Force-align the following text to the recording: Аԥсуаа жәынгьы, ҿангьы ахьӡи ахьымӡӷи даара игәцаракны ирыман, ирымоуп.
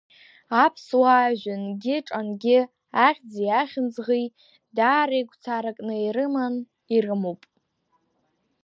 Аԥсуаа 0.63 1.29
жәынгьы, 1.39 1.95
ҿангьы 2.07 2.59
ахьӡи 3.07 3.47
ахьымӡӷи 3.59 4.25
даара 4.75 5.15
игәцаракны 5.21 5.95
ирыман, 6.05 6.55
ирымоуп. 6.95 7.41